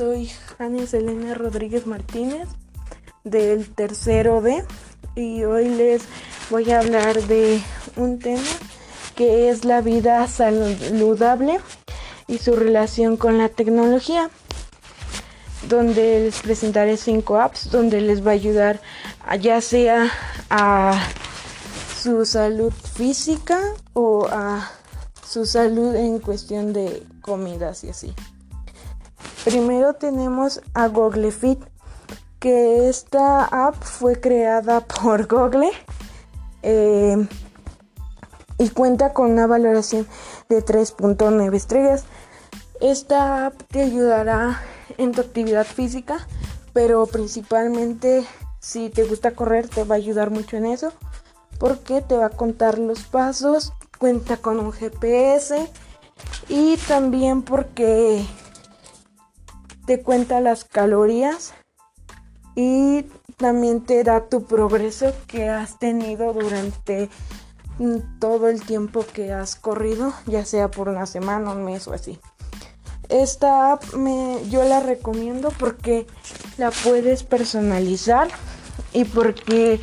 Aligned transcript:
soy 0.00 0.30
Janis 0.56 0.94
Elena 0.94 1.34
Rodríguez 1.34 1.86
Martínez 1.86 2.48
del 3.22 3.68
tercero 3.68 4.40
D 4.40 4.64
y 5.14 5.44
hoy 5.44 5.68
les 5.68 6.04
voy 6.48 6.70
a 6.70 6.78
hablar 6.78 7.22
de 7.24 7.60
un 7.96 8.18
tema 8.18 8.40
que 9.14 9.50
es 9.50 9.66
la 9.66 9.82
vida 9.82 10.26
saludable 10.26 11.60
y 12.28 12.38
su 12.38 12.56
relación 12.56 13.18
con 13.18 13.36
la 13.36 13.50
tecnología 13.50 14.30
donde 15.68 16.20
les 16.20 16.40
presentaré 16.40 16.96
cinco 16.96 17.38
apps 17.38 17.70
donde 17.70 18.00
les 18.00 18.26
va 18.26 18.30
a 18.30 18.34
ayudar 18.34 18.80
ya 19.38 19.60
sea 19.60 20.10
a 20.48 20.98
su 22.02 22.24
salud 22.24 22.72
física 22.72 23.60
o 23.92 24.26
a 24.32 24.66
su 25.28 25.44
salud 25.44 25.94
en 25.94 26.20
cuestión 26.20 26.72
de 26.72 27.06
comidas 27.20 27.84
y 27.84 27.90
así. 27.90 28.14
Primero 29.44 29.94
tenemos 29.94 30.60
a 30.74 30.88
Google 30.88 31.30
Fit, 31.32 31.60
que 32.38 32.88
esta 32.88 33.44
app 33.44 33.74
fue 33.82 34.20
creada 34.20 34.80
por 35.02 35.26
Google 35.26 35.70
eh, 36.62 37.16
y 38.58 38.68
cuenta 38.70 39.12
con 39.12 39.30
una 39.30 39.46
valoración 39.46 40.06
de 40.48 40.64
3.9 40.64 41.54
estrellas. 41.54 42.04
Esta 42.80 43.46
app 43.46 43.62
te 43.68 43.82
ayudará 43.82 44.60
en 44.98 45.12
tu 45.12 45.20
actividad 45.20 45.66
física, 45.66 46.26
pero 46.72 47.06
principalmente 47.06 48.26
si 48.58 48.90
te 48.90 49.04
gusta 49.04 49.32
correr 49.32 49.68
te 49.68 49.84
va 49.84 49.94
a 49.94 49.98
ayudar 49.98 50.30
mucho 50.30 50.56
en 50.56 50.66
eso 50.66 50.92
porque 51.58 52.00
te 52.00 52.16
va 52.16 52.26
a 52.26 52.30
contar 52.30 52.78
los 52.78 53.02
pasos, 53.04 53.72
cuenta 53.98 54.38
con 54.38 54.58
un 54.58 54.72
GPS 54.72 55.68
y 56.48 56.76
también 56.88 57.42
porque 57.42 58.24
te 59.90 60.02
cuenta 60.02 60.40
las 60.40 60.64
calorías 60.64 61.52
y 62.54 63.06
también 63.38 63.84
te 63.84 64.04
da 64.04 64.28
tu 64.28 64.44
progreso 64.44 65.12
que 65.26 65.48
has 65.48 65.80
tenido 65.80 66.32
durante 66.32 67.08
todo 68.20 68.46
el 68.46 68.62
tiempo 68.62 69.04
que 69.12 69.32
has 69.32 69.56
corrido, 69.56 70.12
ya 70.26 70.44
sea 70.44 70.70
por 70.70 70.88
una 70.88 71.06
semana, 71.06 71.50
un 71.50 71.64
mes 71.64 71.88
o 71.88 71.92
así. 71.92 72.20
Esta 73.08 73.72
app 73.72 73.94
me, 73.94 74.48
yo 74.48 74.62
la 74.62 74.78
recomiendo 74.78 75.48
porque 75.58 76.06
la 76.56 76.70
puedes 76.70 77.24
personalizar 77.24 78.28
y 78.92 79.06
porque 79.06 79.80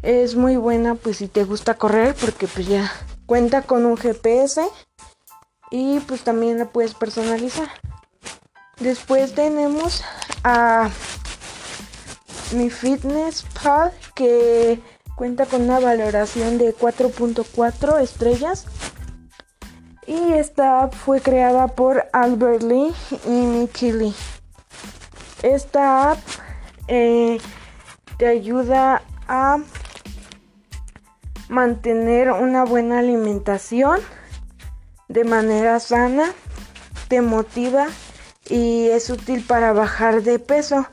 es 0.00 0.36
muy 0.36 0.56
buena 0.56 0.94
pues 0.94 1.18
si 1.18 1.28
te 1.28 1.44
gusta 1.44 1.74
correr 1.74 2.16
porque 2.18 2.46
pues 2.46 2.66
ya 2.66 2.90
cuenta 3.26 3.60
con 3.60 3.84
un 3.84 3.98
GPS 3.98 4.62
y 5.70 6.00
pues 6.00 6.24
también 6.24 6.58
la 6.58 6.64
puedes 6.64 6.94
personalizar. 6.94 7.68
Después 8.80 9.34
tenemos 9.34 10.02
a 10.42 10.88
mi 12.52 12.70
Fitness 12.70 13.44
Pal 13.62 13.92
que 14.14 14.80
cuenta 15.14 15.44
con 15.44 15.62
una 15.62 15.78
valoración 15.80 16.56
de 16.56 16.74
4.4 16.74 18.00
estrellas. 18.00 18.66
Y 20.06 20.32
esta 20.32 20.82
app 20.82 20.94
fue 20.94 21.20
creada 21.20 21.68
por 21.68 22.08
Albert 22.14 22.62
Lee 22.62 22.92
y 23.26 23.30
Nicky 23.30 23.92
Lee. 23.92 24.14
Esta 25.42 26.12
app 26.12 26.18
eh, 26.88 27.38
te 28.16 28.26
ayuda 28.26 29.02
a 29.28 29.58
mantener 31.50 32.30
una 32.30 32.64
buena 32.64 33.00
alimentación 33.00 34.00
de 35.08 35.24
manera 35.24 35.80
sana, 35.80 36.32
te 37.08 37.20
motiva 37.20 37.86
y 38.50 38.88
es 38.88 39.08
útil 39.08 39.44
para 39.46 39.72
bajar 39.72 40.22
de 40.22 40.38
peso. 40.38 40.86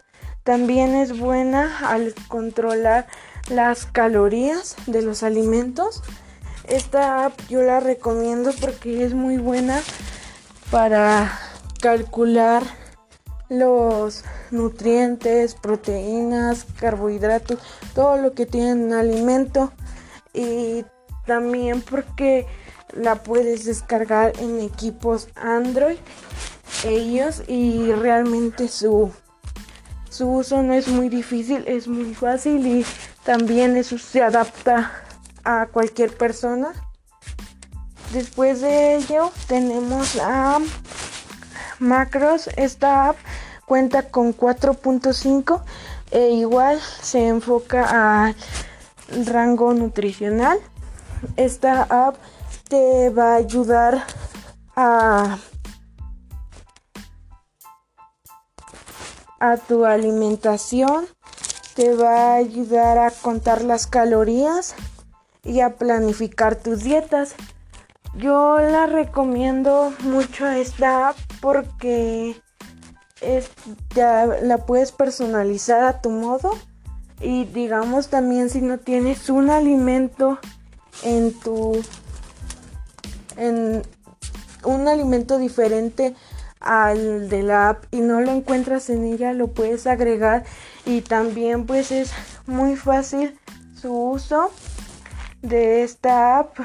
También 0.43 0.95
es 0.95 1.17
buena 1.17 1.89
al 1.89 2.13
controlar 2.27 3.07
las 3.49 3.85
calorías 3.85 4.75
de 4.85 5.01
los 5.01 5.23
alimentos. 5.23 6.03
Esta 6.69 7.25
app 7.25 7.39
yo 7.49 7.63
la 7.63 7.79
recomiendo 7.79 8.51
porque 8.61 9.03
es 9.03 9.13
muy 9.13 9.37
buena 9.37 9.81
para 10.69 11.37
calcular 11.81 12.63
los 13.49 14.23
nutrientes, 14.51 15.55
proteínas, 15.55 16.65
carbohidratos, 16.79 17.59
todo 17.95 18.17
lo 18.17 18.33
que 18.33 18.45
tiene 18.45 18.73
un 18.73 18.93
alimento 18.93 19.71
y 20.33 20.85
también 21.25 21.81
porque 21.81 22.45
la 22.93 23.15
puedes 23.15 23.65
descargar 23.65 24.33
en 24.39 24.59
equipos 24.59 25.29
Android 25.35 25.97
ellos 26.85 27.43
y 27.47 27.91
realmente 27.91 28.67
su 28.67 29.11
su 30.09 30.27
uso 30.31 30.63
no 30.63 30.73
es 30.73 30.87
muy 30.87 31.09
difícil, 31.09 31.63
es 31.67 31.87
muy 31.87 32.15
fácil 32.15 32.65
y 32.65 32.85
también 33.23 33.77
eso 33.77 33.99
se 33.99 34.23
adapta 34.23 34.91
a 35.43 35.67
cualquier 35.67 36.15
persona. 36.15 36.73
Después 38.13 38.61
de 38.61 38.95
ello 38.95 39.31
tenemos 39.47 40.17
a 40.19 40.59
Macros. 41.79 42.49
Esta 42.55 43.09
app 43.09 43.17
cuenta 43.65 44.09
con 44.09 44.35
4.5 44.35 45.61
e 46.11 46.29
igual 46.29 46.79
se 47.01 47.27
enfoca 47.27 48.25
al 48.25 48.35
rango 49.25 49.73
nutricional. 49.73 50.57
Esta 51.35 51.83
app 51.83 52.15
te 52.69 53.09
va 53.09 53.33
a 53.33 53.35
ayudar 53.35 54.03
a, 54.75 55.37
a 59.39 59.57
tu 59.57 59.85
alimentación, 59.85 61.05
te 61.75 61.93
va 61.93 62.33
a 62.33 62.35
ayudar 62.35 62.97
a 62.97 63.11
contar 63.11 63.63
las 63.63 63.87
calorías 63.87 64.75
y 65.43 65.61
a 65.61 65.75
planificar 65.75 66.55
tus 66.55 66.83
dietas. 66.83 67.35
Yo 68.15 68.57
la 68.59 68.87
recomiendo 68.87 69.93
mucho 70.01 70.47
esta 70.47 71.13
porque 71.39 72.35
es, 73.21 73.49
ya 73.93 74.25
la 74.25 74.57
puedes 74.65 74.91
personalizar 74.91 75.83
a 75.83 76.01
tu 76.01 76.09
modo 76.09 76.51
y 77.19 77.45
digamos 77.45 78.09
también 78.09 78.49
si 78.49 78.61
no 78.61 78.79
tienes 78.79 79.29
un 79.29 79.49
alimento 79.49 80.39
en 81.03 81.33
tu 81.39 81.81
en 83.35 83.83
un 84.63 84.87
alimento 84.87 85.37
diferente 85.37 86.15
al 86.67 87.29
de 87.29 87.43
la 87.43 87.69
app 87.69 87.85
y 87.91 88.01
no 88.01 88.21
lo 88.21 88.31
encuentras 88.31 88.89
en 88.89 89.05
ella, 89.05 89.33
lo 89.33 89.47
puedes 89.47 89.87
agregar 89.87 90.43
y 90.85 91.01
también 91.01 91.65
pues 91.65 91.91
es 91.91 92.11
muy 92.45 92.75
fácil 92.75 93.37
su 93.79 93.93
uso 93.93 94.51
de 95.41 95.83
esta 95.83 96.39
app. 96.39 96.57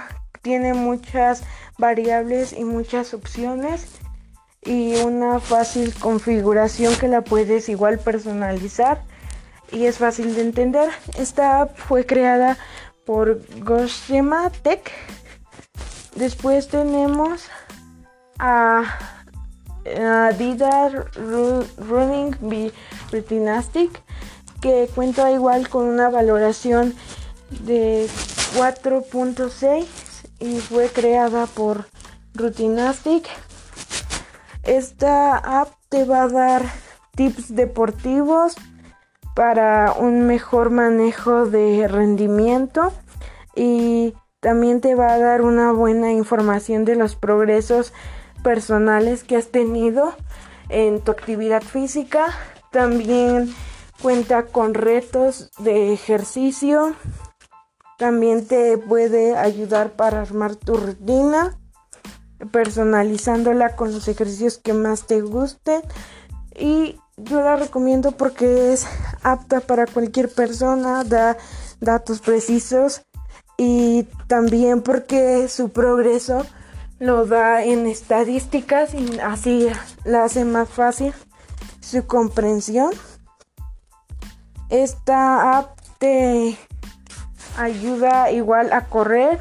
Tiene 0.43 0.75
muchas 0.75 1.45
variables 1.79 2.53
y 2.53 2.65
muchas 2.65 3.15
opciones 3.15 3.87
y 4.65 4.97
una 4.97 5.41
fácil 5.41 5.95
configuración 5.95 6.95
que 6.97 7.09
la 7.09 7.23
puedes 7.23 7.69
igual 7.69 7.99
personalizar 7.99 9.03
y 9.71 9.87
es 9.87 9.99
fácil 9.99 10.35
de 10.35 10.43
entender. 10.43 10.91
Esta 11.19 11.63
app 11.63 11.77
fue 11.77 12.07
creada 12.07 12.59
por 13.05 13.41
Goshima 13.65 14.51
Tech 14.63 14.91
Después 16.15 16.69
tenemos 16.69 17.49
a, 18.39 18.85
Adidas 19.85 20.93
Running 21.77 22.73
Retinastic 23.11 24.03
que 24.61 24.89
cuenta 24.95 25.31
igual 25.33 25.69
con 25.69 25.87
una 25.87 26.09
valoración 26.09 26.95
de 27.65 28.07
4.6 28.57 29.87
y 30.39 30.61
fue 30.61 30.89
creada 30.89 31.47
por 31.47 31.87
Rutinastic. 32.35 33.29
Esta 34.63 35.37
app 35.37 35.69
te 35.89 36.05
va 36.05 36.23
a 36.23 36.29
dar 36.29 36.63
tips 37.17 37.55
deportivos 37.55 38.55
para 39.35 39.93
un 39.93 40.27
mejor 40.27 40.71
manejo 40.71 41.47
de 41.47 41.89
rendimiento 41.89 42.93
y 43.57 44.15
también 44.41 44.81
te 44.81 44.95
va 44.95 45.13
a 45.13 45.19
dar 45.19 45.43
una 45.43 45.73
buena 45.73 46.13
información 46.13 46.85
de 46.85 46.97
los 46.97 47.17
progresos 47.17 47.93
personales 48.43 49.25
que 49.25 49.37
has 49.37 49.49
tenido 49.49 50.15
en 50.69 51.01
tu 51.01 51.13
actividad 51.13 51.63
física. 51.63 52.27
También 52.71 53.55
cuenta 54.01 54.47
con 54.47 54.75
retos 54.75 55.51
de 55.59 55.93
ejercicio. 55.93 56.95
También 57.99 58.47
te 58.47 58.79
puede 58.79 59.37
ayudar 59.37 59.93
para 59.93 60.23
armar 60.23 60.57
tu 60.57 60.77
rutina, 60.77 61.59
personalizándola 62.51 63.77
con 63.77 63.93
los 63.93 64.09
ejercicios 64.09 64.59
que 64.59 64.73
más 64.73 65.07
te 65.07 65.21
gusten. 65.21 65.83
Y 66.59 66.99
yo 67.17 67.41
la 67.41 67.57
recomiendo 67.57 68.13
porque 68.13 68.73
es 68.73 68.87
apta 69.23 69.61
para 69.61 69.87
cualquier 69.87 70.29
persona, 70.29 71.05
da 71.05 71.37
datos 71.81 72.21
precisos 72.21 73.03
y 73.57 74.05
también 74.27 74.83
porque 74.83 75.49
su 75.49 75.69
progreso 75.71 76.45
lo 77.03 77.27
da 77.27 77.65
en 77.65 77.89
estadísticas 77.89 78.95
y 78.95 79.19
así 79.19 79.67
la 80.05 80.23
hace 80.23 80.45
más 80.45 80.69
fácil 80.69 81.13
su 81.81 82.07
comprensión. 82.07 82.93
Esta 84.69 85.59
app 85.59 85.81
te 85.99 86.57
ayuda 87.59 88.31
igual 88.31 88.73
a 88.73 88.87
correr, 88.87 89.41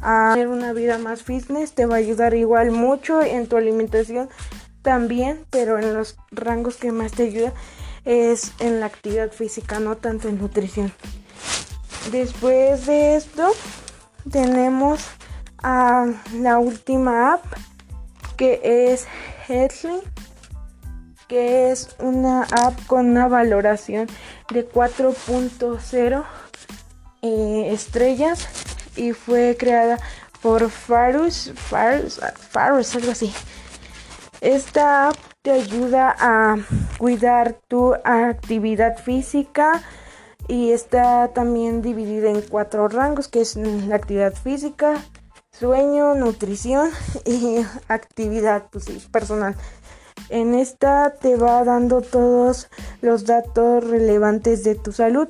a 0.00 0.30
tener 0.32 0.48
una 0.48 0.72
vida 0.72 0.96
más 0.96 1.22
fitness, 1.22 1.72
te 1.72 1.84
va 1.84 1.96
a 1.96 1.98
ayudar 1.98 2.32
igual 2.32 2.70
mucho 2.70 3.20
en 3.20 3.48
tu 3.48 3.58
alimentación 3.58 4.30
también, 4.80 5.44
pero 5.50 5.78
en 5.78 5.92
los 5.92 6.16
rangos 6.30 6.76
que 6.76 6.90
más 6.90 7.12
te 7.12 7.24
ayuda 7.24 7.52
es 8.06 8.52
en 8.60 8.80
la 8.80 8.86
actividad 8.86 9.30
física, 9.30 9.78
no 9.78 9.98
tanto 9.98 10.30
en 10.30 10.38
nutrición. 10.38 10.90
Después 12.10 12.86
de 12.86 13.16
esto 13.16 13.50
tenemos 14.32 15.04
a 15.62 16.06
la 16.34 16.58
última 16.58 17.34
app 17.34 17.44
que 18.36 18.60
es 18.62 19.06
Headley, 19.48 20.00
que 21.26 21.70
es 21.70 21.96
una 21.98 22.44
app 22.44 22.86
con 22.86 23.10
una 23.10 23.28
valoración 23.28 24.06
de 24.52 24.68
4.0 24.68 26.24
eh, 27.22 27.68
estrellas 27.72 28.48
y 28.96 29.12
fue 29.12 29.56
creada 29.58 29.98
por 30.40 30.70
Farus, 30.70 31.52
Farus, 31.56 32.20
Farus, 32.50 32.94
algo 32.94 33.10
así. 33.10 33.32
Esta 34.40 35.08
app 35.08 35.16
te 35.42 35.50
ayuda 35.50 36.14
a 36.18 36.56
cuidar 36.98 37.58
tu 37.66 37.94
actividad 38.04 38.96
física 38.98 39.82
y 40.46 40.70
está 40.70 41.28
también 41.28 41.82
dividida 41.82 42.30
en 42.30 42.40
cuatro 42.42 42.88
rangos 42.88 43.28
que 43.28 43.40
es 43.40 43.56
la 43.56 43.96
actividad 43.96 44.32
física, 44.32 44.94
sueño, 45.58 46.14
nutrición 46.14 46.90
y 47.24 47.64
actividad 47.88 48.64
pues, 48.70 48.86
personal. 49.10 49.54
En 50.30 50.54
esta 50.54 51.14
te 51.14 51.36
va 51.36 51.64
dando 51.64 52.00
todos 52.00 52.68
los 53.00 53.24
datos 53.24 53.84
relevantes 53.84 54.64
de 54.64 54.74
tu 54.74 54.92
salud. 54.92 55.28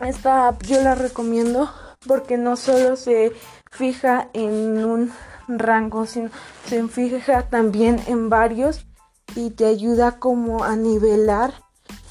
Esta 0.00 0.48
app 0.48 0.62
yo 0.62 0.82
la 0.82 0.94
recomiendo 0.94 1.70
porque 2.06 2.36
no 2.36 2.56
solo 2.56 2.96
se 2.96 3.32
fija 3.70 4.28
en 4.32 4.84
un 4.84 5.12
rango, 5.48 6.06
sino 6.06 6.30
se 6.66 6.86
fija 6.88 7.48
también 7.48 8.00
en 8.06 8.28
varios 8.28 8.86
y 9.34 9.50
te 9.50 9.66
ayuda 9.66 10.18
como 10.18 10.62
a 10.62 10.76
nivelar 10.76 11.54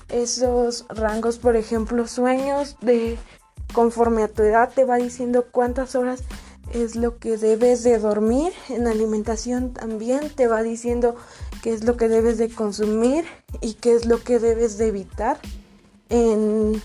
esos 0.10 0.86
rangos, 0.90 1.38
por 1.38 1.56
ejemplo, 1.56 2.08
sueños 2.08 2.78
de 2.82 3.18
conforme 3.74 4.24
a 4.24 4.28
tu 4.28 4.44
edad 4.44 4.72
te 4.74 4.86
va 4.86 4.98
diciendo 4.98 5.46
cuántas 5.52 5.96
horas 5.96 6.24
es 6.74 6.96
lo 6.96 7.18
que 7.20 7.38
debes 7.38 7.84
de 7.84 8.00
dormir, 8.00 8.52
en 8.70 8.88
alimentación 8.88 9.74
también 9.74 10.30
te 10.30 10.48
va 10.48 10.64
diciendo 10.64 11.16
qué 11.62 11.72
es 11.72 11.84
lo 11.84 11.98
que 11.98 12.10
debes 12.10 12.38
de 12.38 12.50
consumir 12.50 13.26
y 13.62 13.76
qué 13.76 13.94
es 13.94 14.06
lo 14.06 14.24
que 14.24 14.40
debes 14.40 14.78
de 14.78 14.88
evitar. 14.88 15.40
En 16.10 16.82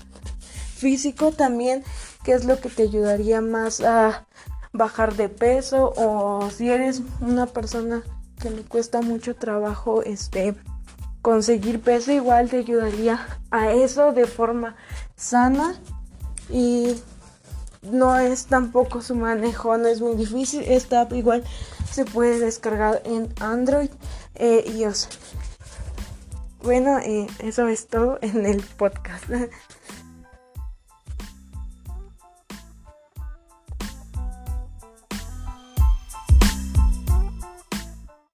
físico 0.77 1.33
también, 1.33 1.83
qué 2.23 2.33
es 2.33 2.45
lo 2.45 2.61
que 2.61 2.69
te 2.69 2.85
ayudaría 2.85 3.41
más 3.41 3.81
a 3.81 4.27
bajar 4.73 5.17
de 5.17 5.29
peso 5.29 5.93
o 5.97 6.51
si 6.51 6.71
eres 6.71 7.03
una 7.21 7.47
persona 7.47 8.03
que 8.41 8.51
le 8.51 8.63
cuesta 8.63 9.01
mucho 9.01 9.35
trabajo 9.35 10.03
este 10.03 10.55
conseguir 11.23 11.81
peso 11.81 12.13
igual 12.13 12.49
te 12.49 12.59
ayudaría 12.59 13.27
a 13.51 13.73
eso 13.73 14.13
de 14.13 14.27
forma 14.27 14.77
sana 15.17 15.75
y 16.51 16.95
no 17.91 18.17
es 18.19 18.47
tampoco 18.47 19.03
su 19.03 19.15
manejo, 19.15 19.77
no 19.79 19.89
es 19.89 20.01
muy 20.01 20.17
difícil. 20.17 20.63
Esta 20.67 21.03
app 21.03 21.13
igual 21.13 21.45
se 21.91 22.05
puede 22.05 22.39
descargar 22.39 23.03
en 23.05 23.33
Android 23.41 23.91
e 24.35 24.65
iOS. 24.77 25.09
Bueno, 26.63 26.99
eh, 26.99 27.27
eso 27.39 27.69
es 27.69 27.87
todo 27.87 28.19
en 28.21 28.47
el 28.47 28.63
podcast. 28.63 29.25